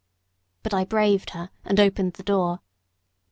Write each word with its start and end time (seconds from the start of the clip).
But 0.63 0.73
I 0.73 0.83
braved 0.83 1.29
her, 1.29 1.51
and 1.63 1.79
opened 1.79 2.13
the 2.13 2.23
door. 2.23 2.61